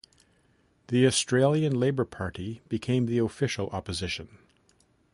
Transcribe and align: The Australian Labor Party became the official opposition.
The 0.87 1.05
Australian 1.05 1.79
Labor 1.79 2.05
Party 2.05 2.63
became 2.67 3.05
the 3.05 3.19
official 3.19 3.67
opposition. 3.67 4.39